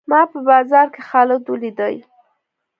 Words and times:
ما 0.09 0.21
په 0.31 0.39
بازار 0.49 0.87
کښي 0.93 1.03
خالد 1.09 1.43
وليدئ. 1.47 1.95